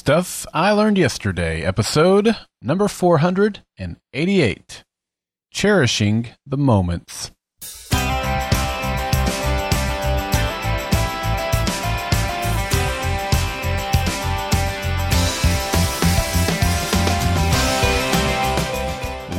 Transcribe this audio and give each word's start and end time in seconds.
Stuff 0.00 0.46
I 0.54 0.72
Learned 0.72 0.96
Yesterday, 0.96 1.62
episode 1.62 2.34
number 2.62 2.88
488 2.88 4.84
Cherishing 5.52 6.28
the 6.46 6.56
Moments. 6.56 7.32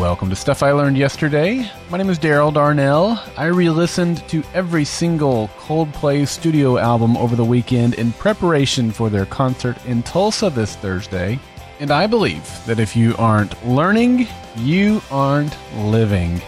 Welcome 0.02 0.32
to 0.32 0.36
Stuff 0.36 0.64
I 0.64 0.72
Learned 0.72 0.98
Yesterday. 0.98 1.70
My 1.92 2.00
name 2.00 2.10
is 2.10 2.18
Daryl 2.18 2.52
Darnell. 2.52 3.22
I 3.38 3.46
re 3.46 3.70
listened 3.70 4.28
to 4.30 4.44
every 4.56 4.84
single 4.84 5.48
Coldplay 5.60 6.28
studio 6.28 6.80
album 6.80 7.16
over 7.18 7.36
the 7.36 7.46
weekend 7.46 7.94
in 7.94 8.12
preparation 8.14 8.92
for 8.92 9.12
their 9.12 9.28
concert 9.28 9.78
in 9.86 10.02
Tulsa 10.02 10.50
this 10.50 10.76
Thursday. 10.76 11.40
And 11.80 11.92
I 11.92 12.08
believe 12.08 12.44
that 12.66 12.80
if 12.80 12.96
you 12.96 13.14
aren't 13.20 13.64
learning, 13.64 14.28
you 14.58 15.04
aren't 15.12 15.56
living. 15.76 16.42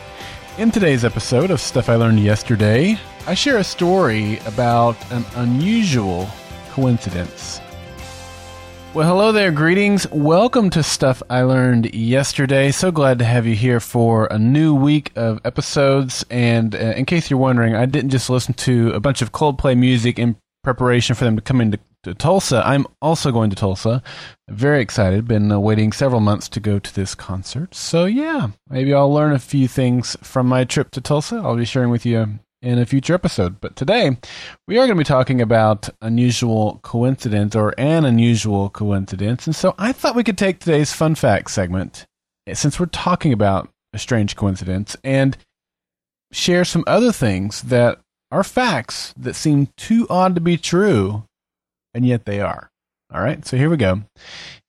In 0.58 0.72
today's 0.72 1.05
episode 1.05 1.52
of 1.52 1.61
Stuff 1.61 1.89
I 1.89 1.95
Learned 1.95 2.22
Yesterday, 2.22 2.97
I 3.27 3.35
share 3.35 3.58
a 3.58 3.63
story 3.63 4.39
about 4.47 4.97
an 5.11 5.23
unusual 5.35 6.27
coincidence. 6.72 7.61
Well, 8.93 9.07
hello 9.07 9.31
there. 9.31 9.49
Greetings. 9.49 10.07
Welcome 10.11 10.70
to 10.70 10.83
Stuff 10.83 11.23
I 11.27 11.41
Learned 11.41 11.95
Yesterday. 11.95 12.70
So 12.70 12.91
glad 12.91 13.17
to 13.17 13.25
have 13.25 13.47
you 13.47 13.55
here 13.55 13.79
for 13.79 14.27
a 14.27 14.38
new 14.38 14.75
week 14.75 15.11
of 15.16 15.41
episodes. 15.43 16.23
And 16.29 16.75
uh, 16.75 16.77
in 16.77 17.05
case 17.05 17.27
you're 17.27 17.39
wondering, 17.39 17.75
I 17.75 17.88
didn't 17.88 18.11
just 18.11 18.29
listen 18.29 18.53
to 18.53 18.91
a 18.91 18.99
bunch 18.99 19.23
of 19.23 19.31
Coldplay 19.31 19.75
music 19.75 20.19
in 20.19 20.35
preparation 20.63 21.16
for 21.16 21.25
them 21.25 21.35
to 21.35 21.41
come 21.41 21.59
into 21.59 21.79
to 22.03 22.13
Tulsa. 22.13 22.61
I'm 22.63 22.85
also 23.02 23.31
going 23.31 23.49
to 23.49 23.55
Tulsa. 23.55 24.03
Very 24.47 24.81
excited. 24.81 25.27
Been 25.27 25.52
uh, 25.52 25.59
waiting 25.59 25.91
several 25.91 26.21
months 26.21 26.47
to 26.49 26.59
go 26.59 26.77
to 26.77 26.94
this 26.94 27.16
concert. 27.16 27.73
So, 27.73 28.05
yeah, 28.05 28.49
maybe 28.69 28.94
I'll 28.94 29.11
learn 29.11 29.33
a 29.33 29.39
few 29.39 29.67
things 29.67 30.16
from 30.21 30.45
my 30.45 30.66
trip 30.66 30.91
to 30.91 31.02
Tulsa. 31.02 31.38
I'll 31.38 31.55
be 31.55 31.66
sharing 31.66 31.89
with 31.89 32.05
you 32.05 32.38
in 32.64 32.80
a 32.80 32.86
future 32.86 33.14
episode. 33.14 33.59
But 33.61 33.75
today, 33.75 34.17
we 34.67 34.78
are 34.78 34.88
going 34.88 34.97
to 34.97 35.02
be 35.02 35.03
talking 35.03 35.42
about 35.42 35.89
unusual 36.02 36.80
coincidence 36.81 37.55
or 37.55 37.75
an 37.78 38.05
unusual 38.05 38.70
coincidence. 38.70 39.45
And 39.45 39.55
so 39.55 39.75
I 39.78 39.92
thought 39.92 40.16
we 40.16 40.23
could 40.23 40.38
take 40.38 40.59
today's 40.59 40.94
fun 40.94 41.16
fact 41.16 41.52
segment, 41.52 42.08
eh, 42.47 42.53
since 42.53 42.80
we're 42.80 42.88
talking 42.88 43.33
about 43.33 43.70
a 43.92 44.00
strange 44.00 44.36
coincidence, 44.36 44.95
and 45.03 45.38
share 46.31 46.66
some 46.66 46.83
other 46.88 47.11
things 47.11 47.64
that 47.64 48.00
are 48.31 48.44
facts 48.44 49.14
that 49.17 49.36
seem 49.36 49.67
too 49.77 50.08
odd 50.09 50.33
to 50.36 50.42
be 50.42 50.58
true, 50.58 51.25
and 51.94 52.05
yet 52.05 52.25
they 52.25 52.39
are. 52.39 52.70
All 53.14 53.22
right, 53.22 53.45
so 53.45 53.58
here 53.58 53.70
we 53.70 53.77
go. 53.77 54.02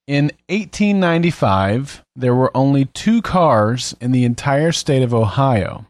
In 0.07 0.25
1895, 0.51 2.03
there 2.15 2.35
were 2.35 2.55
only 2.55 2.85
two 2.85 3.23
cars 3.23 3.97
in 4.03 4.13
the 4.13 4.27
entire 4.27 4.71
state 4.71 5.03
of 5.03 5.15
Ohio 5.15 5.87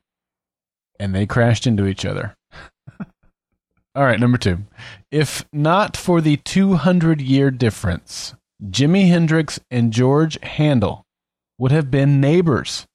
and 0.99 1.15
they 1.15 1.27
crashed 1.27 1.67
into 1.67 1.87
each 1.87 2.05
other. 2.05 2.37
All 3.95 4.05
right, 4.05 4.19
number 4.19 4.39
two. 4.39 4.59
If 5.11 5.45
not 5.53 5.97
for 5.97 6.21
the 6.21 6.37
200 6.39 7.21
year 7.21 7.51
difference, 7.51 8.35
Jimi 8.63 9.09
Hendrix 9.09 9.61
and 9.71 9.93
George 9.93 10.39
Handel 10.43 11.05
would 11.59 11.71
have 11.71 11.91
been 11.91 12.21
neighbors. 12.21 12.87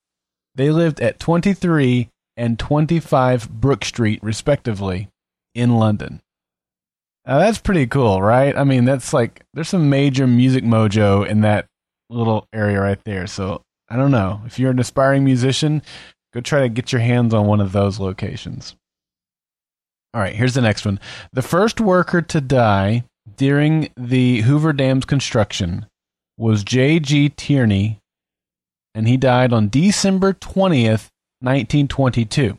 They 0.55 0.71
lived 0.71 0.99
at 0.99 1.19
23 1.19 2.09
and 2.35 2.59
25 2.59 3.49
Brook 3.49 3.85
Street, 3.85 4.19
respectively, 4.21 5.09
in 5.55 5.77
London. 5.77 6.21
Now, 7.25 7.39
that's 7.39 7.59
pretty 7.59 7.87
cool, 7.87 8.21
right? 8.21 8.57
I 8.57 8.63
mean, 8.63 8.85
that's 8.85 9.13
like, 9.13 9.43
there's 9.53 9.69
some 9.69 9.89
major 9.89 10.25
music 10.25 10.63
mojo 10.63 11.25
in 11.27 11.41
that 11.41 11.67
little 12.09 12.47
area 12.51 12.81
right 12.81 12.99
there. 13.05 13.27
So, 13.27 13.61
I 13.89 13.95
don't 13.95 14.11
know. 14.11 14.41
If 14.45 14.57
you're 14.57 14.71
an 14.71 14.79
aspiring 14.79 15.23
musician, 15.23 15.81
Go 16.33 16.41
try 16.41 16.61
to 16.61 16.69
get 16.69 16.91
your 16.91 17.01
hands 17.01 17.33
on 17.33 17.47
one 17.47 17.61
of 17.61 17.71
those 17.71 17.99
locations. 17.99 18.75
All 20.13 20.21
right, 20.21 20.35
here's 20.35 20.53
the 20.53 20.61
next 20.61 20.85
one. 20.85 20.99
The 21.33 21.41
first 21.41 21.79
worker 21.79 22.21
to 22.21 22.41
die 22.41 23.03
during 23.35 23.89
the 23.95 24.41
Hoover 24.41 24.73
Dam's 24.73 25.05
construction 25.05 25.85
was 26.37 26.63
J.G. 26.63 27.29
Tierney, 27.29 27.99
and 28.95 29.07
he 29.07 29.17
died 29.17 29.53
on 29.53 29.69
December 29.69 30.33
20th, 30.33 31.09
1922. 31.41 32.57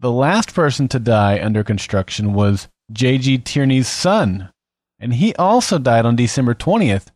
The 0.00 0.10
last 0.10 0.54
person 0.54 0.88
to 0.88 0.98
die 0.98 1.40
under 1.40 1.62
construction 1.62 2.32
was 2.32 2.68
J.G. 2.92 3.38
Tierney's 3.38 3.88
son, 3.88 4.50
and 4.98 5.14
he 5.14 5.34
also 5.36 5.78
died 5.78 6.06
on 6.06 6.16
December 6.16 6.54
20th, 6.54 7.06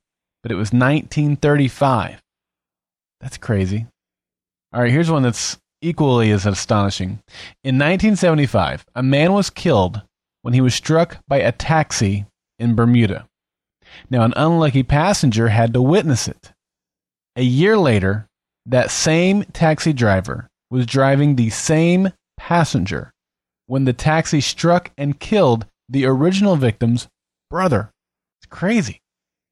but 0.42 0.52
it 0.52 0.56
was 0.56 0.72
1935. 0.72 2.20
That's 3.20 3.38
crazy. 3.38 3.86
All 4.72 4.80
right, 4.80 4.90
here's 4.90 5.10
one 5.10 5.22
that's 5.22 5.58
equally 5.82 6.30
as 6.30 6.46
astonishing. 6.46 7.20
In 7.62 7.76
1975, 7.76 8.86
a 8.94 9.02
man 9.02 9.32
was 9.32 9.50
killed 9.50 10.00
when 10.42 10.54
he 10.54 10.60
was 10.60 10.74
struck 10.74 11.18
by 11.28 11.38
a 11.38 11.52
taxi 11.52 12.26
in 12.58 12.74
Bermuda. 12.74 13.26
Now, 14.08 14.22
an 14.22 14.32
unlucky 14.36 14.82
passenger 14.82 15.48
had 15.48 15.74
to 15.74 15.82
witness 15.82 16.26
it. 16.26 16.52
A 17.36 17.42
year 17.42 17.76
later, 17.76 18.26
that 18.66 18.90
same 18.90 19.44
taxi 19.52 19.92
driver 19.92 20.48
was 20.70 20.86
driving 20.86 21.36
the 21.36 21.50
same 21.50 22.10
passenger 22.38 23.12
when 23.66 23.84
the 23.84 23.92
taxi 23.92 24.40
struck 24.40 24.90
and 24.96 25.20
killed 25.20 25.66
the 25.88 26.06
original 26.06 26.56
victim's 26.56 27.08
brother. 27.50 27.90
It's 28.40 28.48
crazy. 28.48 29.00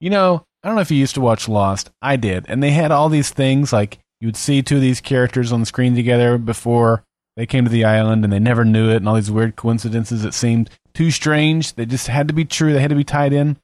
You 0.01 0.11
know, 0.11 0.45
I 0.63 0.69
don't 0.69 0.77
know 0.77 0.83
if 0.83 0.91
you 0.91 0.97
used 0.97 1.15
to 1.15 1.21
watch 1.21 1.49
Lost. 1.49 1.91
I 2.01 2.17
did. 2.17 2.47
And 2.49 2.63
they 2.63 2.71
had 2.71 2.91
all 2.91 3.09
these 3.09 3.31
things 3.31 3.73
like 3.73 3.99
you 4.21 4.29
would 4.29 4.37
see 4.37 4.63
two 4.63 4.77
of 4.77 4.83
these 4.83 5.01
characters 5.01 5.53
on 5.53 5.61
the 5.61 5.67
screen 5.67 5.95
together 5.95 6.39
before 6.39 7.05
they 7.37 7.47
came 7.47 7.65
to 7.65 7.71
the 7.71 7.85
island 7.85 8.23
and 8.23 8.33
they 8.33 8.39
never 8.39 8.65
knew 8.65 8.91
it 8.91 8.97
and 8.97 9.09
all 9.09 9.15
these 9.15 9.31
weird 9.31 9.57
coincidences 9.57 10.23
that 10.23 10.35
seemed 10.35 10.69
too 10.93 11.11
strange. 11.11 11.75
They 11.75 11.87
just 11.87 12.09
had 12.09 12.29
to 12.29 12.35
be 12.35 12.45
true. 12.45 12.73
They 12.73 12.81
had 12.81 12.91
to 12.91 12.97
be 12.97 13.05
tied 13.05 13.33
in. 13.33 13.57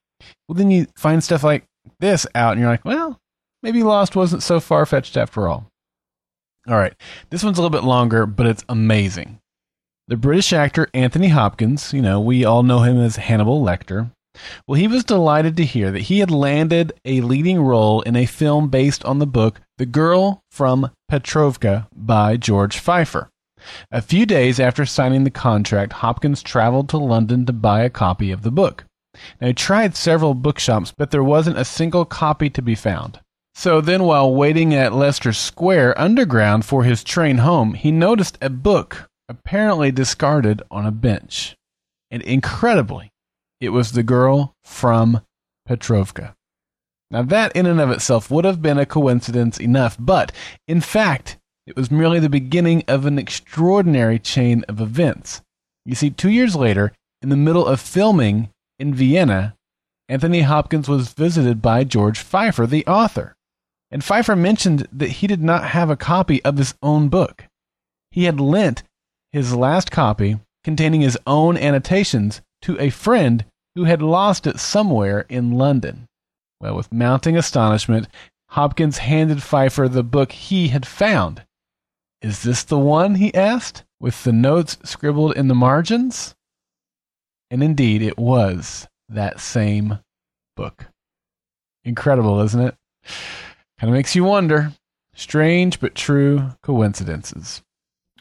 Well 0.48 0.56
then 0.56 0.70
you 0.70 0.86
find 0.96 1.22
stuff 1.22 1.44
like 1.44 1.64
this 2.00 2.26
out 2.34 2.52
and 2.52 2.60
you're 2.60 2.70
like 2.70 2.84
well 2.84 3.20
maybe 3.62 3.82
lost 3.82 4.16
wasn't 4.16 4.42
so 4.42 4.60
far-fetched 4.60 5.16
after 5.16 5.46
all. 5.46 5.68
All 6.66 6.76
right. 6.76 6.94
This 7.30 7.44
one's 7.44 7.58
a 7.58 7.62
little 7.62 7.78
bit 7.78 7.86
longer 7.86 8.24
but 8.24 8.46
it's 8.46 8.64
amazing. 8.68 9.40
The 10.08 10.16
british 10.16 10.52
actor 10.52 10.88
anthony 10.94 11.28
hopkins 11.28 11.92
you 11.92 12.00
know 12.00 12.20
we 12.20 12.44
all 12.44 12.62
know 12.62 12.80
him 12.80 12.98
as 12.98 13.16
hannibal 13.16 13.62
lecter 13.62 14.10
well, 14.66 14.78
he 14.78 14.88
was 14.88 15.04
delighted 15.04 15.56
to 15.56 15.64
hear 15.64 15.90
that 15.90 16.02
he 16.02 16.20
had 16.20 16.30
landed 16.30 16.92
a 17.04 17.20
leading 17.20 17.60
role 17.60 18.02
in 18.02 18.16
a 18.16 18.26
film 18.26 18.68
based 18.68 19.04
on 19.04 19.18
the 19.18 19.26
book 19.26 19.60
The 19.78 19.86
Girl 19.86 20.40
from 20.50 20.90
Petrovka 21.10 21.88
by 21.94 22.36
George 22.36 22.78
Feifer. 22.78 23.28
A 23.90 24.02
few 24.02 24.26
days 24.26 24.60
after 24.60 24.84
signing 24.84 25.24
the 25.24 25.30
contract, 25.30 25.94
Hopkins 25.94 26.42
traveled 26.42 26.88
to 26.90 26.98
London 26.98 27.46
to 27.46 27.52
buy 27.52 27.82
a 27.82 27.90
copy 27.90 28.30
of 28.30 28.42
the 28.42 28.50
book. 28.50 28.84
Now, 29.40 29.48
he 29.48 29.54
tried 29.54 29.96
several 29.96 30.34
bookshops, 30.34 30.92
but 30.96 31.10
there 31.10 31.24
wasn't 31.24 31.58
a 31.58 31.64
single 31.64 32.04
copy 32.04 32.50
to 32.50 32.62
be 32.62 32.74
found. 32.74 33.20
So 33.54 33.80
then, 33.80 34.04
while 34.04 34.34
waiting 34.34 34.74
at 34.74 34.92
Leicester 34.92 35.32
Square 35.32 35.98
Underground 35.98 36.66
for 36.66 36.84
his 36.84 37.02
train 37.02 37.38
home, 37.38 37.72
he 37.72 37.90
noticed 37.90 38.36
a 38.42 38.50
book 38.50 39.08
apparently 39.28 39.90
discarded 39.90 40.62
on 40.70 40.84
a 40.84 40.90
bench. 40.90 41.56
And 42.10 42.22
incredibly, 42.22 43.10
it 43.60 43.70
was 43.70 43.92
the 43.92 44.02
girl 44.02 44.54
from 44.64 45.22
Petrovka. 45.68 46.34
Now, 47.10 47.22
that 47.22 47.54
in 47.54 47.66
and 47.66 47.80
of 47.80 47.90
itself 47.90 48.30
would 48.30 48.44
have 48.44 48.60
been 48.60 48.78
a 48.78 48.86
coincidence 48.86 49.58
enough, 49.58 49.96
but 49.98 50.32
in 50.66 50.80
fact, 50.80 51.38
it 51.66 51.76
was 51.76 51.90
merely 51.90 52.18
the 52.18 52.28
beginning 52.28 52.84
of 52.88 53.06
an 53.06 53.18
extraordinary 53.18 54.18
chain 54.18 54.64
of 54.68 54.80
events. 54.80 55.42
You 55.84 55.94
see, 55.94 56.10
two 56.10 56.30
years 56.30 56.56
later, 56.56 56.92
in 57.22 57.28
the 57.28 57.36
middle 57.36 57.66
of 57.66 57.80
filming 57.80 58.50
in 58.78 58.94
Vienna, 58.94 59.54
Anthony 60.08 60.42
Hopkins 60.42 60.88
was 60.88 61.12
visited 61.12 61.62
by 61.62 61.84
George 61.84 62.18
Feifer, 62.18 62.68
the 62.68 62.86
author. 62.86 63.34
And 63.90 64.02
Feifer 64.02 64.38
mentioned 64.38 64.86
that 64.92 65.10
he 65.10 65.26
did 65.26 65.42
not 65.42 65.64
have 65.70 65.90
a 65.90 65.96
copy 65.96 66.44
of 66.44 66.58
his 66.58 66.74
own 66.82 67.08
book. 67.08 67.44
He 68.10 68.24
had 68.24 68.40
lent 68.40 68.82
his 69.32 69.54
last 69.54 69.90
copy, 69.90 70.38
containing 70.64 71.00
his 71.00 71.18
own 71.26 71.56
annotations, 71.56 72.40
to 72.66 72.76
a 72.80 72.90
friend 72.90 73.44
who 73.76 73.84
had 73.84 74.02
lost 74.02 74.44
it 74.44 74.58
somewhere 74.58 75.20
in 75.28 75.52
London. 75.52 76.08
Well, 76.60 76.74
with 76.74 76.92
mounting 76.92 77.36
astonishment, 77.36 78.08
Hopkins 78.48 78.98
handed 78.98 79.38
Feifer 79.38 79.88
the 79.88 80.02
book 80.02 80.32
he 80.32 80.68
had 80.68 80.84
found. 80.84 81.44
Is 82.20 82.42
this 82.42 82.64
the 82.64 82.78
one? 82.78 83.14
he 83.14 83.32
asked, 83.34 83.84
with 84.00 84.24
the 84.24 84.32
notes 84.32 84.78
scribbled 84.82 85.36
in 85.36 85.46
the 85.46 85.54
margins. 85.54 86.34
And 87.52 87.62
indeed, 87.62 88.02
it 88.02 88.18
was 88.18 88.88
that 89.08 89.38
same 89.38 90.00
book. 90.56 90.86
Incredible, 91.84 92.40
isn't 92.40 92.60
it? 92.60 92.74
Kind 93.78 93.90
of 93.90 93.92
makes 93.92 94.16
you 94.16 94.24
wonder. 94.24 94.72
Strange 95.14 95.78
but 95.78 95.94
true 95.94 96.50
coincidences. 96.64 97.62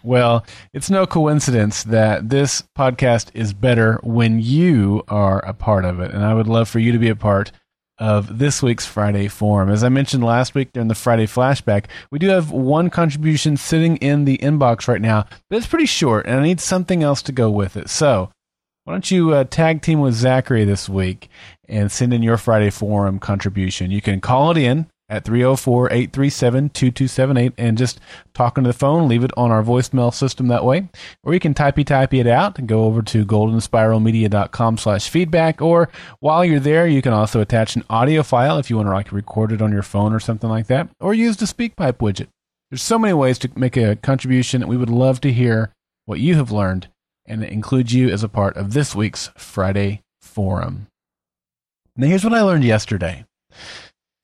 Well, 0.06 0.46
it's 0.72 0.92
no 0.92 1.07
coincidence 1.07 1.81
that 1.86 2.30
this 2.30 2.62
podcast 2.78 3.31
is 3.34 3.54
better 3.54 4.00
when 4.04 4.40
you 4.40 5.04
are 5.07 5.40
a 5.40 5.52
part 5.52 5.84
of 5.84 6.00
it. 6.00 6.12
And 6.12 6.24
I 6.24 6.36
would 6.36 6.46
love 6.48 6.69
for 6.69 6.78
you 6.78 6.92
to 6.92 7.00
be 7.00 7.10
a 7.10 7.16
part 7.16 7.52
of 7.98 8.38
this 8.38 8.62
week's 8.62 8.86
Friday 8.86 9.28
Forum. 9.28 9.72
As 9.72 9.84
I 9.84 9.90
mentioned 9.90 10.24
last 10.24 10.54
week 10.54 10.72
during 10.74 10.90
the 10.90 10.96
Friday 10.96 11.25
flashback, 11.25 11.86
we 12.12 12.19
do 12.19 12.28
have 12.28 12.52
one 12.52 12.92
contribution 12.92 13.57
sitting 13.57 13.98
in 13.98 14.25
the 14.25 14.38
inbox 14.38 14.88
right 14.88 15.02
now, 15.02 15.25
but 15.50 15.57
it's 15.57 15.66
pretty 15.66 15.88
short 15.88 16.28
and 16.28 16.40
I 16.40 16.44
need 16.44 16.62
something 16.62 17.01
else 17.01 17.24
to 17.24 17.31
go 17.31 17.50
with 17.50 17.75
it. 17.75 17.90
So, 17.90 18.30
why 18.84 18.94
don't 18.94 19.10
you 19.10 19.34
uh, 19.34 19.46
tag 19.46 19.81
team 19.81 20.01
with 20.01 20.13
Zachary 20.13 20.66
this 20.66 20.88
week 20.88 21.30
and 21.68 21.92
send 21.92 22.13
in 22.13 22.22
your 22.22 22.38
Friday 22.38 22.69
Forum 22.69 23.18
contribution? 23.18 23.90
You 23.90 24.01
can 24.01 24.22
call 24.22 24.51
it 24.51 24.58
in 24.58 24.86
at 25.07 25.24
304 25.24 25.92
837 25.92 26.69
2278 26.69 27.54
and 27.57 27.78
just 27.78 28.00
talk 28.34 28.57
into 28.57 28.69
the 28.69 28.74
phone, 28.74 29.07
leave 29.07 29.24
it 29.24 29.31
on 29.38 29.52
our 29.52 29.63
voicemail 29.63 30.13
system 30.13 30.48
that 30.48 30.66
way. 30.66 30.90
Or 31.24 31.34
you 31.34 31.40
can 31.40 31.54
typey 31.54 31.86
typey 31.86 32.19
it 32.19 32.28
out 32.28 32.57
and 32.57 32.68
go 32.68 32.86
over 32.86 33.02
to 33.04 33.25
goldenspiralmedia.com 33.25 34.78
slash 34.78 35.10
feedback. 35.10 35.62
Or 35.62 35.90
while 36.19 36.44
you're 36.44 36.60
there, 36.60 36.88
you 36.88 37.02
can 37.02 37.13
also 37.13 37.42
attach 37.42 37.75
an 37.75 37.84
audio 37.90 38.24
file 38.24 38.57
if 38.57 38.69
you 38.69 38.78
want 38.78 38.88
to 38.88 38.94
like 38.94 39.12
record 39.12 39.52
it 39.52 39.62
on 39.62 39.72
your 39.72 39.84
phone 39.84 40.13
or 40.13 40.19
something 40.19 40.50
like 40.50 40.68
that. 40.68 40.90
Or 41.00 41.13
use 41.13 41.38
the 41.38 41.46
SpeakPipe 41.46 41.98
widget. 41.98 42.28
There's 42.72 42.81
so 42.81 42.98
many 42.98 43.13
ways 43.13 43.38
to 43.40 43.51
make 43.56 43.78
a 43.78 43.96
contribution. 43.96 44.63
And 44.63 44.69
we 44.69 44.78
would 44.78 44.90
love 44.90 45.22
to 45.22 45.31
hear 45.31 45.72
what 46.06 46.19
you 46.19 46.36
have 46.36 46.51
learned 46.51 46.88
and 47.28 47.44
include 47.44 47.92
you 47.92 48.10
as 48.10 48.24
a 48.24 48.30
part 48.30 48.56
of 48.58 48.74
this 48.74 48.96
week's 48.96 49.30
Friday 49.38 50.01
Forum. 50.22 50.88
Now, 51.96 52.08
here's 52.08 52.24
what 52.24 52.34
I 52.34 52.42
learned 52.42 52.63
yesterday. 52.63 53.25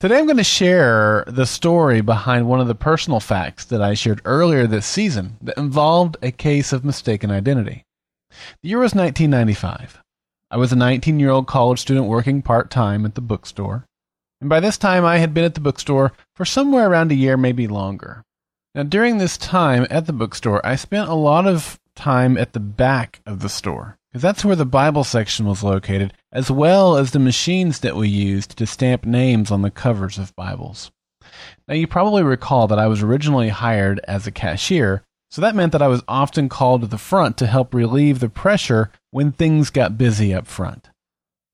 Today 0.01 0.18
I'm 0.18 0.25
going 0.25 0.38
to 0.38 0.44
share 0.44 1.24
the 1.27 1.45
story 1.45 2.01
behind 2.01 2.48
one 2.48 2.59
of 2.59 2.68
the 2.68 2.74
personal 2.74 3.19
facts 3.19 3.65
that 3.65 3.83
I 3.83 3.94
shared 3.94 4.19
earlier 4.25 4.65
this 4.65 4.88
season 4.88 5.38
that 5.44 5.59
involved 5.59 6.18
a 6.24 6.31
case 6.31 6.74
of 6.74 6.83
mistaken 6.83 7.30
identity. 7.30 7.86
The 8.63 8.69
year 8.69 8.80
was 8.80 8.95
1995. 8.95 10.01
I 10.50 10.57
was 10.57 10.71
a 10.71 10.75
19 10.75 11.19
year 11.19 11.30
old 11.30 11.45
college 11.45 11.77
student 11.77 12.07
working 12.07 12.42
part 12.42 12.71
time 12.71 13.06
at 13.06 13.13
the 13.13 13.21
bookstore, 13.21 13.86
and 14.39 14.50
by 14.50 14.59
this 14.59 14.80
time 14.80 15.06
I 15.06 15.19
had 15.19 15.36
been 15.36 15.45
at 15.45 15.53
the 15.53 15.62
bookstore 15.62 16.13
for 16.33 16.45
somewhere 16.45 16.89
around 16.89 17.12
a 17.12 17.15
year, 17.15 17.38
maybe 17.38 17.68
longer. 17.68 18.24
Now, 18.74 18.81
during 18.81 19.19
this 19.19 19.38
time 19.38 19.86
at 19.92 20.07
the 20.07 20.13
bookstore, 20.13 20.65
I 20.65 20.77
spent 20.77 21.09
a 21.09 21.13
lot 21.13 21.45
of 21.45 21.80
time 21.94 22.39
at 22.39 22.53
the 22.53 22.59
back 22.59 23.21
of 23.27 23.42
the 23.42 23.50
store 23.50 24.00
because 24.12 24.22
that's 24.22 24.44
where 24.44 24.56
the 24.56 24.66
Bible 24.66 25.04
section 25.04 25.46
was 25.46 25.63
located, 25.63 26.13
as 26.34 26.52
well 26.52 26.98
as 26.98 27.12
the 27.12 27.19
machines 27.19 27.80
that 27.80 27.96
we 27.96 28.10
used 28.10 28.58
to 28.58 28.68
stamp 28.68 29.06
names 29.06 29.52
on 29.52 29.62
the 29.62 29.72
covers 29.72 30.18
of 30.18 30.36
Bibles. 30.36 30.92
Now, 31.68 31.75
you 31.75 31.88
probably 31.88 32.22
recall 32.22 32.68
that 32.68 32.80
I 32.80 32.88
was 32.88 33.02
originally 33.02 33.50
hired 33.50 34.02
as 34.08 34.28
a 34.28 34.31
cashier, 34.31 35.04
so 35.30 35.42
that 35.42 35.56
meant 35.56 35.72
that 35.72 35.81
I 35.81 35.88
was 35.88 36.04
often 36.10 36.50
called 36.50 36.81
to 36.81 36.88
the 36.88 36.98
front 36.98 37.38
to 37.38 37.48
help 37.48 37.74
relieve 37.74 38.19
the 38.19 38.28
pressure 38.28 38.92
when 39.12 39.31
things 39.31 39.69
got 39.69 39.98
busy 39.98 40.34
up 40.34 40.46
front. 40.46 40.90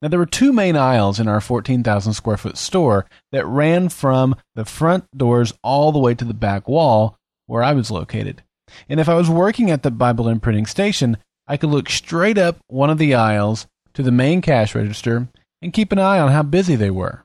Now, 0.02 0.08
there 0.08 0.20
were 0.20 0.26
two 0.26 0.52
main 0.52 0.76
aisles 0.76 1.20
in 1.20 1.28
our 1.28 1.42
14,000 1.42 2.14
square 2.14 2.38
foot 2.38 2.58
store 2.58 3.06
that 3.32 3.46
ran 3.46 3.90
from 3.90 4.36
the 4.56 4.66
front 4.66 5.06
doors 5.16 5.54
all 5.64 5.92
the 5.92 6.00
way 6.00 6.16
to 6.16 6.26
the 6.26 6.34
back 6.34 6.68
wall 6.68 7.18
where 7.46 7.62
I 7.62 7.74
was 7.74 7.92
located. 7.92 8.42
And 8.90 9.00
if 9.00 9.08
I 9.08 9.16
was 9.16 9.30
working 9.30 9.72
at 9.72 9.84
the 9.84 9.92
Bible 9.92 10.28
imprinting 10.28 10.66
station, 10.66 11.18
I 11.48 11.58
could 11.58 11.70
look 11.70 11.90
straight 11.90 12.38
up 12.38 12.58
one 12.68 12.90
of 12.90 12.98
the 12.98 13.16
aisles 13.16 13.68
to 13.94 14.04
the 14.04 14.12
main 14.12 14.42
cash 14.42 14.76
register 14.76 15.28
and 15.62 15.74
keep 15.74 15.92
an 15.92 16.00
eye 16.00 16.20
on 16.20 16.32
how 16.32 16.44
busy 16.44 16.76
they 16.76 16.92
were. 16.92 17.24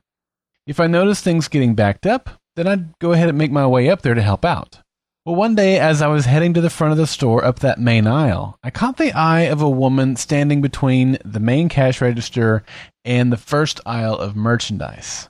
If 0.65 0.79
I 0.79 0.87
noticed 0.87 1.23
things 1.23 1.47
getting 1.47 1.75
backed 1.75 2.05
up, 2.05 2.29
then 2.55 2.67
I'd 2.67 2.97
go 2.99 3.11
ahead 3.11 3.29
and 3.29 3.37
make 3.37 3.51
my 3.51 3.67
way 3.67 3.89
up 3.89 4.01
there 4.01 4.13
to 4.13 4.21
help 4.21 4.45
out. 4.45 4.79
Well, 5.25 5.35
one 5.35 5.55
day 5.55 5.79
as 5.79 6.01
I 6.01 6.07
was 6.07 6.25
heading 6.25 6.53
to 6.53 6.61
the 6.61 6.69
front 6.69 6.91
of 6.91 6.97
the 6.97 7.07
store 7.07 7.45
up 7.45 7.59
that 7.59 7.79
main 7.79 8.07
aisle, 8.07 8.57
I 8.61 8.71
caught 8.71 8.97
the 8.97 9.13
eye 9.13 9.41
of 9.41 9.61
a 9.61 9.69
woman 9.69 10.15
standing 10.17 10.61
between 10.61 11.17
the 11.23 11.39
main 11.39 11.69
cash 11.69 12.01
register 12.01 12.63
and 13.05 13.31
the 13.31 13.37
first 13.37 13.79
aisle 13.85 14.17
of 14.17 14.35
merchandise. 14.35 15.29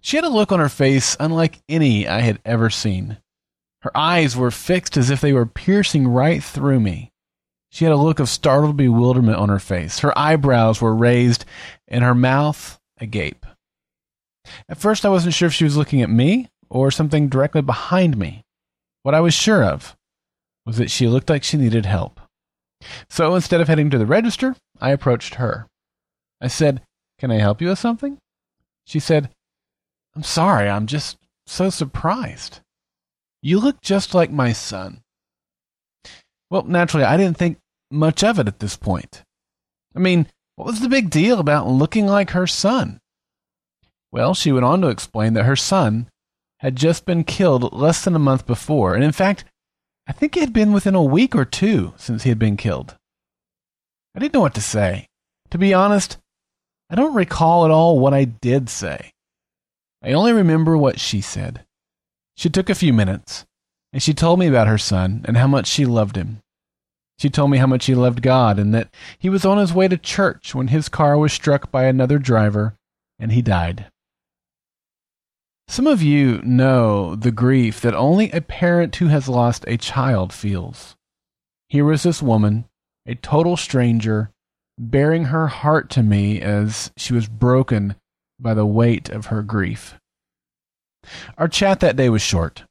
She 0.00 0.16
had 0.16 0.24
a 0.24 0.30
look 0.30 0.52
on 0.52 0.60
her 0.60 0.68
face 0.68 1.16
unlike 1.18 1.58
any 1.68 2.06
I 2.06 2.20
had 2.20 2.38
ever 2.44 2.70
seen. 2.70 3.18
Her 3.82 3.96
eyes 3.96 4.36
were 4.36 4.50
fixed 4.50 4.96
as 4.96 5.10
if 5.10 5.20
they 5.20 5.32
were 5.32 5.46
piercing 5.46 6.06
right 6.06 6.42
through 6.42 6.80
me. 6.80 7.09
She 7.70 7.84
had 7.84 7.92
a 7.92 7.96
look 7.96 8.18
of 8.18 8.28
startled 8.28 8.76
bewilderment 8.76 9.38
on 9.38 9.48
her 9.48 9.58
face. 9.58 10.00
Her 10.00 10.16
eyebrows 10.18 10.80
were 10.80 10.94
raised 10.94 11.44
and 11.86 12.02
her 12.02 12.14
mouth 12.14 12.78
agape. 12.98 13.46
At 14.68 14.78
first, 14.78 15.04
I 15.04 15.08
wasn't 15.10 15.34
sure 15.34 15.46
if 15.46 15.54
she 15.54 15.64
was 15.64 15.76
looking 15.76 16.02
at 16.02 16.10
me 16.10 16.48
or 16.68 16.90
something 16.90 17.28
directly 17.28 17.62
behind 17.62 18.16
me. 18.16 18.44
What 19.02 19.14
I 19.14 19.20
was 19.20 19.34
sure 19.34 19.64
of 19.64 19.96
was 20.66 20.76
that 20.78 20.90
she 20.90 21.08
looked 21.08 21.30
like 21.30 21.44
she 21.44 21.56
needed 21.56 21.86
help. 21.86 22.20
So 23.08 23.34
instead 23.34 23.60
of 23.60 23.68
heading 23.68 23.90
to 23.90 23.98
the 23.98 24.06
register, 24.06 24.56
I 24.80 24.90
approached 24.90 25.36
her. 25.36 25.66
I 26.40 26.48
said, 26.48 26.82
Can 27.18 27.30
I 27.30 27.38
help 27.38 27.60
you 27.60 27.68
with 27.68 27.78
something? 27.78 28.18
She 28.86 28.98
said, 28.98 29.30
I'm 30.16 30.22
sorry, 30.22 30.68
I'm 30.68 30.86
just 30.86 31.18
so 31.46 31.70
surprised. 31.70 32.60
You 33.42 33.60
look 33.60 33.80
just 33.80 34.14
like 34.14 34.30
my 34.30 34.52
son. 34.52 35.02
Well, 36.50 36.64
naturally, 36.64 37.04
I 37.04 37.16
didn't 37.16 37.36
think 37.36 37.58
much 37.90 38.22
of 38.22 38.38
it 38.38 38.48
at 38.48 38.60
this 38.60 38.76
point. 38.76 39.22
I 39.94 39.98
mean, 39.98 40.26
what 40.56 40.66
was 40.66 40.80
the 40.80 40.88
big 40.88 41.10
deal 41.10 41.40
about 41.40 41.68
looking 41.68 42.06
like 42.06 42.30
her 42.30 42.46
son? 42.46 43.00
Well, 44.12 44.34
she 44.34 44.52
went 44.52 44.64
on 44.64 44.80
to 44.82 44.88
explain 44.88 45.34
that 45.34 45.44
her 45.44 45.56
son 45.56 46.08
had 46.58 46.76
just 46.76 47.06
been 47.06 47.24
killed 47.24 47.72
less 47.72 48.04
than 48.04 48.14
a 48.14 48.18
month 48.18 48.46
before, 48.46 48.94
and 48.94 49.02
in 49.02 49.12
fact, 49.12 49.44
I 50.06 50.12
think 50.12 50.36
it 50.36 50.40
had 50.40 50.52
been 50.52 50.72
within 50.72 50.94
a 50.94 51.02
week 51.02 51.34
or 51.34 51.44
two 51.44 51.94
since 51.96 52.24
he 52.24 52.28
had 52.28 52.38
been 52.38 52.56
killed. 52.56 52.96
I 54.14 54.18
didn't 54.18 54.34
know 54.34 54.40
what 54.40 54.54
to 54.54 54.60
say. 54.60 55.06
To 55.50 55.58
be 55.58 55.72
honest, 55.72 56.18
I 56.90 56.96
don't 56.96 57.14
recall 57.14 57.64
at 57.64 57.70
all 57.70 57.98
what 57.98 58.12
I 58.12 58.24
did 58.24 58.68
say. 58.68 59.12
I 60.02 60.12
only 60.12 60.32
remember 60.32 60.76
what 60.76 60.98
she 60.98 61.20
said. 61.20 61.64
She 62.36 62.50
took 62.50 62.68
a 62.68 62.74
few 62.74 62.92
minutes, 62.92 63.44
and 63.92 64.02
she 64.02 64.14
told 64.14 64.38
me 64.38 64.46
about 64.46 64.68
her 64.68 64.78
son 64.78 65.24
and 65.26 65.36
how 65.36 65.46
much 65.46 65.66
she 65.66 65.86
loved 65.86 66.16
him. 66.16 66.40
She 67.20 67.28
told 67.28 67.50
me 67.50 67.58
how 67.58 67.66
much 67.66 67.84
he 67.84 67.94
loved 67.94 68.22
God 68.22 68.58
and 68.58 68.72
that 68.72 68.88
he 69.18 69.28
was 69.28 69.44
on 69.44 69.58
his 69.58 69.74
way 69.74 69.88
to 69.88 69.98
church 69.98 70.54
when 70.54 70.68
his 70.68 70.88
car 70.88 71.18
was 71.18 71.34
struck 71.34 71.70
by 71.70 71.84
another 71.84 72.18
driver 72.18 72.76
and 73.18 73.30
he 73.30 73.42
died. 73.42 73.90
Some 75.68 75.86
of 75.86 76.00
you 76.00 76.40
know 76.42 77.14
the 77.14 77.30
grief 77.30 77.82
that 77.82 77.92
only 77.92 78.30
a 78.30 78.40
parent 78.40 78.96
who 78.96 79.08
has 79.08 79.28
lost 79.28 79.66
a 79.68 79.76
child 79.76 80.32
feels. 80.32 80.96
Here 81.68 81.84
was 81.84 82.04
this 82.04 82.22
woman, 82.22 82.64
a 83.04 83.16
total 83.16 83.58
stranger, 83.58 84.30
baring 84.78 85.26
her 85.26 85.48
heart 85.48 85.90
to 85.90 86.02
me 86.02 86.40
as 86.40 86.90
she 86.96 87.12
was 87.12 87.28
broken 87.28 87.96
by 88.38 88.54
the 88.54 88.64
weight 88.64 89.10
of 89.10 89.26
her 89.26 89.42
grief. 89.42 90.00
Our 91.36 91.48
chat 91.48 91.80
that 91.80 91.96
day 91.96 92.08
was 92.08 92.22
short. 92.22 92.64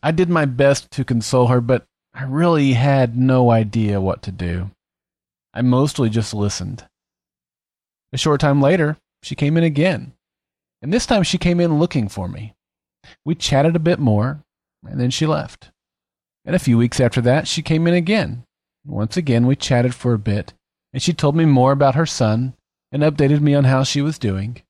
I 0.00 0.12
did 0.12 0.28
my 0.28 0.44
best 0.44 0.92
to 0.92 1.04
console 1.04 1.48
her, 1.48 1.60
but 1.60 1.86
I 2.18 2.22
really 2.22 2.72
had 2.72 3.14
no 3.14 3.50
idea 3.50 4.00
what 4.00 4.22
to 4.22 4.32
do. 4.32 4.70
I 5.52 5.60
mostly 5.60 6.08
just 6.08 6.32
listened. 6.32 6.86
A 8.10 8.16
short 8.16 8.40
time 8.40 8.62
later, 8.62 8.96
she 9.22 9.34
came 9.34 9.58
in 9.58 9.64
again, 9.64 10.14
and 10.80 10.94
this 10.94 11.04
time 11.04 11.24
she 11.24 11.36
came 11.36 11.60
in 11.60 11.78
looking 11.78 12.08
for 12.08 12.26
me. 12.26 12.54
We 13.26 13.34
chatted 13.34 13.76
a 13.76 13.80
bit 13.80 13.98
more, 13.98 14.40
and 14.88 14.98
then 14.98 15.10
she 15.10 15.26
left. 15.26 15.70
And 16.46 16.56
a 16.56 16.58
few 16.58 16.78
weeks 16.78 17.00
after 17.00 17.20
that, 17.20 17.46
she 17.46 17.60
came 17.60 17.86
in 17.86 17.92
again. 17.92 18.44
Once 18.86 19.18
again, 19.18 19.46
we 19.46 19.54
chatted 19.54 19.94
for 19.94 20.14
a 20.14 20.18
bit, 20.18 20.54
and 20.94 21.02
she 21.02 21.12
told 21.12 21.36
me 21.36 21.44
more 21.44 21.72
about 21.72 21.96
her 21.96 22.06
son 22.06 22.54
and 22.90 23.02
updated 23.02 23.42
me 23.42 23.54
on 23.54 23.64
how 23.64 23.82
she 23.82 24.00
was 24.00 24.18
doing. 24.18 24.62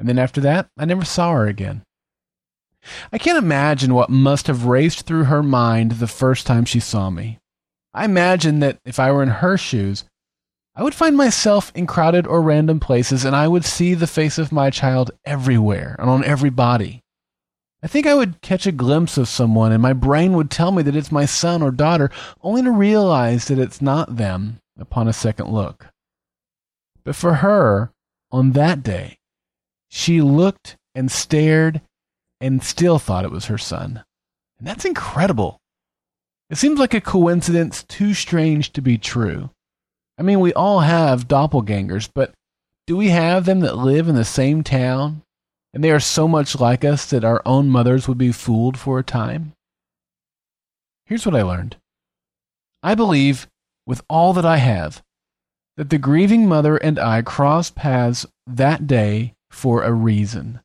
And 0.00 0.08
then 0.08 0.18
after 0.18 0.40
that, 0.40 0.66
I 0.76 0.86
never 0.86 1.04
saw 1.04 1.34
her 1.34 1.46
again. 1.46 1.82
I 3.12 3.18
can't 3.18 3.38
imagine 3.38 3.94
what 3.94 4.10
must 4.10 4.46
have 4.46 4.66
raced 4.66 5.06
through 5.06 5.24
her 5.24 5.42
mind 5.42 5.92
the 5.92 6.06
first 6.06 6.46
time 6.46 6.64
she 6.64 6.80
saw 6.80 7.10
me. 7.10 7.38
I 7.94 8.04
imagine 8.04 8.60
that 8.60 8.78
if 8.84 8.98
I 8.98 9.12
were 9.12 9.22
in 9.22 9.28
her 9.28 9.56
shoes, 9.56 10.04
I 10.74 10.82
would 10.82 10.94
find 10.94 11.16
myself 11.16 11.70
in 11.74 11.86
crowded 11.86 12.26
or 12.26 12.40
random 12.40 12.80
places 12.80 13.24
and 13.24 13.36
I 13.36 13.46
would 13.46 13.64
see 13.64 13.92
the 13.92 14.06
face 14.06 14.38
of 14.38 14.52
my 14.52 14.70
child 14.70 15.10
everywhere 15.24 15.96
and 15.98 16.08
on 16.08 16.24
every 16.24 16.50
body. 16.50 17.02
I 17.82 17.88
think 17.88 18.06
I 18.06 18.14
would 18.14 18.40
catch 18.40 18.66
a 18.66 18.72
glimpse 18.72 19.18
of 19.18 19.28
someone 19.28 19.72
and 19.72 19.82
my 19.82 19.92
brain 19.92 20.32
would 20.34 20.50
tell 20.50 20.72
me 20.72 20.82
that 20.84 20.96
it's 20.96 21.12
my 21.12 21.26
son 21.26 21.62
or 21.62 21.70
daughter, 21.70 22.10
only 22.40 22.62
to 22.62 22.70
realize 22.70 23.48
that 23.48 23.58
it's 23.58 23.82
not 23.82 24.16
them 24.16 24.60
upon 24.78 25.08
a 25.08 25.12
second 25.12 25.48
look. 25.48 25.88
But 27.04 27.16
for 27.16 27.34
her, 27.34 27.90
on 28.30 28.52
that 28.52 28.82
day, 28.82 29.18
she 29.90 30.22
looked 30.22 30.76
and 30.94 31.10
stared 31.10 31.82
and 32.42 32.62
still 32.62 32.98
thought 32.98 33.24
it 33.24 33.30
was 33.30 33.46
her 33.46 33.56
son. 33.56 34.02
And 34.58 34.66
that's 34.66 34.84
incredible. 34.84 35.60
It 36.50 36.56
seems 36.56 36.78
like 36.78 36.92
a 36.92 37.00
coincidence 37.00 37.84
too 37.84 38.12
strange 38.12 38.72
to 38.72 38.82
be 38.82 38.98
true. 38.98 39.50
I 40.18 40.22
mean, 40.22 40.40
we 40.40 40.52
all 40.52 40.80
have 40.80 41.28
doppelgangers, 41.28 42.10
but 42.12 42.34
do 42.86 42.96
we 42.96 43.08
have 43.08 43.46
them 43.46 43.60
that 43.60 43.78
live 43.78 44.08
in 44.08 44.16
the 44.16 44.24
same 44.24 44.62
town 44.62 45.22
and 45.72 45.82
they 45.82 45.90
are 45.90 46.00
so 46.00 46.28
much 46.28 46.58
like 46.58 46.84
us 46.84 47.06
that 47.06 47.24
our 47.24 47.40
own 47.46 47.70
mothers 47.70 48.06
would 48.06 48.18
be 48.18 48.32
fooled 48.32 48.76
for 48.76 48.98
a 48.98 49.04
time? 49.04 49.52
Here's 51.06 51.24
what 51.24 51.36
I 51.36 51.42
learned 51.42 51.76
I 52.82 52.96
believe, 52.96 53.46
with 53.86 54.02
all 54.10 54.32
that 54.32 54.44
I 54.44 54.56
have, 54.56 55.00
that 55.76 55.90
the 55.90 55.98
grieving 55.98 56.48
mother 56.48 56.76
and 56.76 56.98
I 56.98 57.22
crossed 57.22 57.76
paths 57.76 58.26
that 58.46 58.88
day 58.88 59.34
for 59.50 59.84
a 59.84 59.92
reason. 59.92 60.60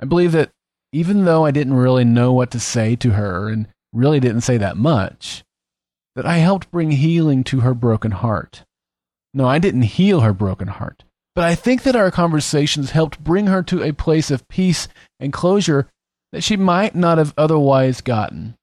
I 0.00 0.04
believe 0.04 0.32
that 0.32 0.50
even 0.96 1.26
though 1.26 1.44
I 1.44 1.50
didn't 1.50 1.74
really 1.74 2.04
know 2.04 2.32
what 2.32 2.50
to 2.52 2.58
say 2.58 2.96
to 2.96 3.10
her 3.10 3.50
and 3.50 3.68
really 3.92 4.18
didn't 4.18 4.40
say 4.40 4.56
that 4.56 4.78
much, 4.78 5.44
that 6.14 6.24
I 6.24 6.38
helped 6.38 6.70
bring 6.70 6.90
healing 6.90 7.44
to 7.44 7.60
her 7.60 7.74
broken 7.74 8.12
heart. 8.12 8.64
No, 9.34 9.46
I 9.46 9.58
didn't 9.58 9.82
heal 9.82 10.20
her 10.20 10.32
broken 10.32 10.68
heart, 10.68 11.04
but 11.34 11.44
I 11.44 11.54
think 11.54 11.82
that 11.82 11.96
our 11.96 12.10
conversations 12.10 12.92
helped 12.92 13.22
bring 13.22 13.46
her 13.48 13.62
to 13.64 13.82
a 13.82 13.92
place 13.92 14.30
of 14.30 14.48
peace 14.48 14.88
and 15.20 15.34
closure 15.34 15.86
that 16.32 16.42
she 16.42 16.56
might 16.56 16.94
not 16.94 17.18
have 17.18 17.34
otherwise 17.36 18.00
gotten. 18.00 18.56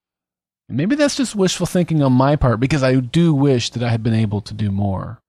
And 0.68 0.76
maybe 0.76 0.96
that's 0.96 1.16
just 1.16 1.36
wishful 1.36 1.68
thinking 1.68 2.02
on 2.02 2.14
my 2.14 2.36
part 2.36 2.60
because 2.60 2.82
I 2.82 2.96
do 2.96 3.36
wish 3.36 3.70
that 3.70 3.84
I 3.84 3.90
had 3.90 4.02
been 4.02 4.16
able 4.16 4.42
to 4.42 4.56
do 4.56 4.72
more. 4.72 5.20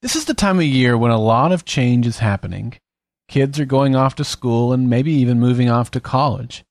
This 0.00 0.14
is 0.14 0.26
the 0.26 0.34
time 0.34 0.58
of 0.58 0.64
year 0.64 0.96
when 0.96 1.10
a 1.10 1.20
lot 1.20 1.50
of 1.50 1.64
change 1.64 2.06
is 2.06 2.20
happening. 2.20 2.78
Kids 3.28 3.60
are 3.60 3.66
going 3.66 3.94
off 3.94 4.14
to 4.16 4.24
school 4.24 4.72
and 4.72 4.88
maybe 4.88 5.12
even 5.12 5.38
moving 5.38 5.68
off 5.68 5.90
to 5.90 6.00
college. 6.00 6.64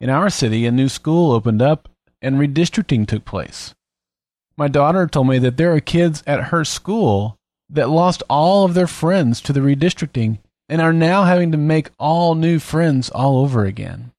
In 0.00 0.08
our 0.08 0.30
city, 0.30 0.64
a 0.64 0.72
new 0.72 0.88
school 0.88 1.32
opened 1.32 1.60
up 1.60 1.88
and 2.22 2.36
redistricting 2.36 3.06
took 3.06 3.24
place. 3.24 3.74
My 4.56 4.68
daughter 4.68 5.06
told 5.06 5.28
me 5.28 5.38
that 5.38 5.56
there 5.56 5.74
are 5.74 5.80
kids 5.80 6.22
at 6.26 6.44
her 6.44 6.64
school 6.64 7.36
that 7.70 7.90
lost 7.90 8.22
all 8.30 8.64
of 8.64 8.74
their 8.74 8.86
friends 8.86 9.40
to 9.42 9.52
the 9.52 9.60
redistricting 9.60 10.38
and 10.68 10.80
are 10.80 10.92
now 10.92 11.24
having 11.24 11.52
to 11.52 11.58
make 11.58 11.90
all 11.98 12.34
new 12.34 12.58
friends 12.58 13.10
all 13.10 13.38
over 13.38 13.64
again. 13.64 14.12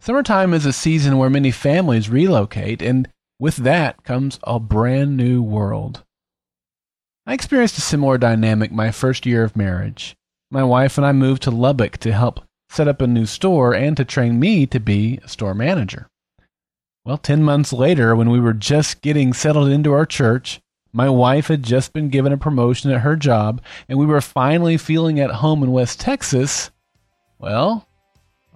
Summertime 0.00 0.52
is 0.52 0.66
a 0.66 0.72
season 0.72 1.18
where 1.18 1.30
many 1.30 1.50
families 1.50 2.10
relocate, 2.10 2.82
and 2.82 3.08
with 3.38 3.56
that 3.56 4.02
comes 4.04 4.38
a 4.42 4.58
brand 4.58 5.16
new 5.16 5.42
world. 5.42 6.04
I 7.26 7.34
experienced 7.34 7.78
a 7.78 7.82
similar 7.82 8.18
dynamic 8.18 8.72
my 8.72 8.90
first 8.90 9.26
year 9.26 9.44
of 9.44 9.56
marriage. 9.56 10.16
My 10.50 10.64
wife 10.64 10.96
and 10.96 11.06
I 11.06 11.12
moved 11.12 11.42
to 11.42 11.50
Lubbock 11.50 11.98
to 11.98 12.12
help 12.12 12.40
set 12.70 12.88
up 12.88 13.02
a 13.02 13.06
new 13.06 13.26
store 13.26 13.74
and 13.74 13.94
to 13.98 14.04
train 14.04 14.40
me 14.40 14.64
to 14.66 14.80
be 14.80 15.20
a 15.22 15.28
store 15.28 15.52
manager. 15.52 16.08
Well, 17.04 17.18
10 17.18 17.42
months 17.42 17.70
later, 17.70 18.16
when 18.16 18.30
we 18.30 18.40
were 18.40 18.54
just 18.54 19.02
getting 19.02 19.34
settled 19.34 19.68
into 19.68 19.92
our 19.92 20.06
church, 20.06 20.60
my 20.90 21.10
wife 21.10 21.48
had 21.48 21.62
just 21.62 21.92
been 21.92 22.08
given 22.08 22.32
a 22.32 22.38
promotion 22.38 22.90
at 22.90 23.02
her 23.02 23.14
job, 23.14 23.60
and 23.90 23.98
we 23.98 24.06
were 24.06 24.22
finally 24.22 24.78
feeling 24.78 25.20
at 25.20 25.30
home 25.30 25.62
in 25.62 25.70
West 25.70 26.00
Texas. 26.00 26.70
Well, 27.38 27.86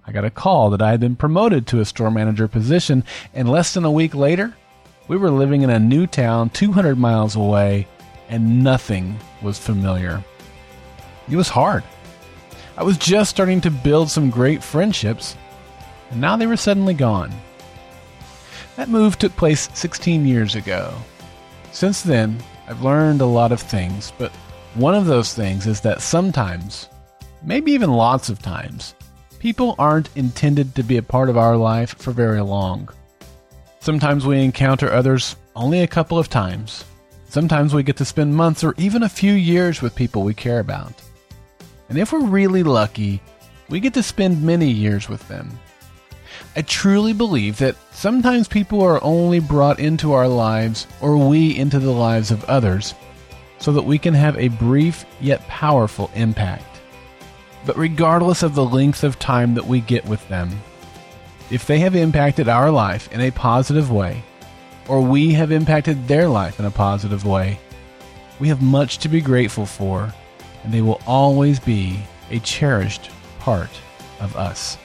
I 0.05 0.11
got 0.11 0.25
a 0.25 0.31
call 0.31 0.71
that 0.71 0.81
I 0.81 0.91
had 0.91 0.99
been 0.99 1.15
promoted 1.15 1.67
to 1.67 1.79
a 1.79 1.85
store 1.85 2.09
manager 2.11 2.47
position, 2.47 3.03
and 3.35 3.47
less 3.47 3.73
than 3.73 3.85
a 3.85 3.91
week 3.91 4.15
later, 4.15 4.55
we 5.07 5.17
were 5.17 5.29
living 5.29 5.61
in 5.61 5.69
a 5.69 5.79
new 5.79 6.07
town 6.07 6.49
200 6.49 6.97
miles 6.97 7.35
away, 7.35 7.87
and 8.29 8.63
nothing 8.63 9.19
was 9.43 9.59
familiar. 9.59 10.23
It 11.29 11.35
was 11.35 11.49
hard. 11.49 11.83
I 12.77 12.83
was 12.83 12.97
just 12.97 13.29
starting 13.29 13.61
to 13.61 13.71
build 13.71 14.09
some 14.09 14.29
great 14.29 14.63
friendships, 14.63 15.37
and 16.09 16.19
now 16.19 16.35
they 16.35 16.47
were 16.47 16.57
suddenly 16.57 16.93
gone. 16.93 17.31
That 18.75 18.89
move 18.89 19.17
took 19.17 19.35
place 19.35 19.69
16 19.73 20.25
years 20.25 20.55
ago. 20.55 20.93
Since 21.71 22.01
then, 22.01 22.37
I've 22.67 22.81
learned 22.81 23.21
a 23.21 23.25
lot 23.25 23.51
of 23.51 23.61
things, 23.61 24.11
but 24.17 24.31
one 24.73 24.95
of 24.95 25.05
those 25.05 25.33
things 25.33 25.67
is 25.67 25.81
that 25.81 26.01
sometimes, 26.01 26.89
maybe 27.43 27.71
even 27.73 27.91
lots 27.91 28.29
of 28.29 28.41
times, 28.41 28.95
people 29.37 29.75
aren't 29.77 30.15
intended 30.15 30.73
to 30.75 30.83
be 30.83 30.97
a 30.97 31.03
part 31.03 31.29
of 31.29 31.37
our 31.37 31.55
life 31.55 31.95
for 31.97 32.11
very 32.11 32.41
long. 32.41 32.89
Sometimes 33.79 34.25
we 34.25 34.41
encounter 34.41 34.91
others 34.91 35.35
only 35.55 35.81
a 35.81 35.87
couple 35.87 36.17
of 36.17 36.29
times. 36.29 36.85
Sometimes 37.29 37.73
we 37.73 37.83
get 37.83 37.97
to 37.97 38.05
spend 38.05 38.35
months 38.35 38.63
or 38.63 38.73
even 38.77 39.03
a 39.03 39.09
few 39.09 39.33
years 39.33 39.81
with 39.81 39.95
people 39.95 40.23
we 40.23 40.33
care 40.33 40.59
about. 40.59 40.93
And 41.93 42.01
if 42.01 42.11
we're 42.11 42.25
really 42.25 42.63
lucky, 42.63 43.21
we 43.69 43.79
get 43.79 43.93
to 43.93 44.01
spend 44.01 44.41
many 44.41 44.67
years 44.67 45.07
with 45.07 45.27
them. 45.27 45.59
I 46.55 46.63
truly 46.63 47.13
believe 47.13 47.59
that 47.59 47.75
sometimes 47.91 48.47
people 48.47 48.81
are 48.81 49.03
only 49.03 49.39
brought 49.39 49.79
into 49.79 50.13
our 50.13 50.27
lives 50.27 50.87
or 51.01 51.17
we 51.17 51.55
into 51.55 51.77
the 51.77 51.91
lives 51.91 52.31
of 52.31 52.43
others 52.45 52.95
so 53.59 53.71
that 53.73 53.83
we 53.85 53.99
can 53.99 54.15
have 54.15 54.35
a 54.39 54.47
brief 54.47 55.05
yet 55.21 55.47
powerful 55.47 56.09
impact. 56.15 56.65
But 57.63 57.77
regardless 57.77 58.41
of 58.41 58.55
the 58.55 58.65
length 58.65 59.03
of 59.03 59.19
time 59.19 59.53
that 59.53 59.67
we 59.67 59.79
get 59.79 60.03
with 60.03 60.27
them, 60.29 60.49
if 61.51 61.67
they 61.67 61.77
have 61.77 61.95
impacted 61.95 62.49
our 62.49 62.71
life 62.71 63.07
in 63.11 63.21
a 63.21 63.29
positive 63.29 63.91
way, 63.91 64.23
or 64.87 64.99
we 64.99 65.33
have 65.33 65.51
impacted 65.51 66.07
their 66.07 66.27
life 66.27 66.59
in 66.59 66.65
a 66.65 66.71
positive 66.71 67.23
way, 67.23 67.59
we 68.39 68.47
have 68.47 68.63
much 68.63 68.97
to 68.97 69.09
be 69.09 69.21
grateful 69.21 69.67
for, 69.67 70.11
and 70.63 70.73
they 70.73 70.81
will 70.81 71.01
always 71.05 71.59
be 71.59 71.99
a 72.31 72.39
cherished 72.39 73.09
part 73.39 73.69
of 74.19 74.35
us. 74.35 74.77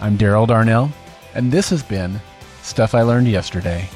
I'm 0.00 0.18
Daryl 0.18 0.46
Darnell, 0.46 0.90
and 1.34 1.50
this 1.50 1.70
has 1.70 1.82
been 1.82 2.20
Stuff 2.62 2.94
I 2.94 3.02
Learned 3.02 3.28
Yesterday. 3.28 3.88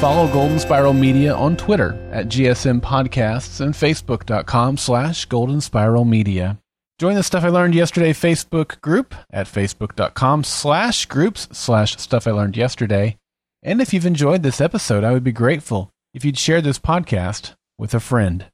Follow 0.00 0.30
Golden 0.30 0.58
Spiral 0.58 0.92
Media 0.92 1.34
on 1.34 1.56
Twitter 1.56 1.98
at 2.12 2.28
GSM 2.28 2.80
Podcasts 2.80 3.60
and 3.60 3.72
Facebook.com 3.72 4.76
slash 4.76 5.24
Golden 5.24 5.60
Spiral 5.60 6.04
Media. 6.04 6.58
Join 6.98 7.14
the 7.14 7.22
Stuff 7.22 7.44
I 7.44 7.48
Learned 7.48 7.74
Yesterday 7.74 8.12
Facebook 8.12 8.80
group 8.82 9.14
at 9.30 9.46
Facebook.com 9.46 10.44
slash 10.44 11.06
groups 11.06 11.48
slash 11.50 11.96
Stuff 11.96 12.26
I 12.26 12.32
Learned 12.32 12.56
Yesterday. 12.56 13.16
And 13.62 13.80
if 13.80 13.94
you've 13.94 14.06
enjoyed 14.06 14.42
this 14.42 14.60
episode, 14.60 15.02
I 15.02 15.12
would 15.12 15.24
be 15.24 15.32
grateful 15.32 15.90
if 16.16 16.24
you'd 16.24 16.38
share 16.38 16.62
this 16.62 16.78
podcast 16.78 17.56
with 17.76 17.92
a 17.92 18.00
friend. 18.00 18.46